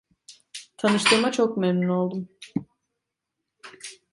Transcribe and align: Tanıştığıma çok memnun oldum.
Tanıştığıma 0.77 1.31
çok 1.31 1.57
memnun 1.57 1.89
oldum. 1.89 2.29